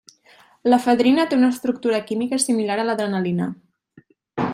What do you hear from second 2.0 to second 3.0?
química similar a